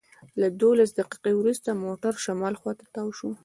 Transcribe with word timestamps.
لس 0.41 0.51
دولس 0.61 0.89
دقیقې 0.99 1.33
وروسته 1.37 1.69
موټر 1.85 2.13
شمال 2.25 2.53
خواته 2.61 2.85
تاو 2.95 3.07
شو. 3.17 3.29